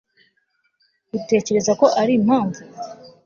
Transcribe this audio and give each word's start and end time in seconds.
utekereza 1.17 1.71
ko 1.79 1.85
arimpamvu 2.01 2.61